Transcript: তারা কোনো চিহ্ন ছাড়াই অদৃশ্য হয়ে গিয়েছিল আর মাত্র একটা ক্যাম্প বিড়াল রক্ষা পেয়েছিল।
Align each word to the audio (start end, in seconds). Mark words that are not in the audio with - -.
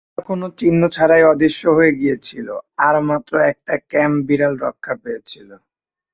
তারা 0.07 0.27
কোনো 0.29 0.45
চিহ্ন 0.59 0.81
ছাড়াই 0.95 1.23
অদৃশ্য 1.31 1.63
হয়ে 1.77 1.93
গিয়েছিল 1.99 2.47
আর 2.85 2.95
মাত্র 3.09 3.33
একটা 3.51 3.73
ক্যাম্প 3.91 4.17
বিড়াল 4.27 4.53
রক্ষা 4.65 4.93
পেয়েছিল। 5.03 5.49